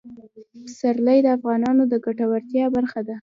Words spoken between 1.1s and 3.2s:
د افغانانو د ګټورتیا برخه ده.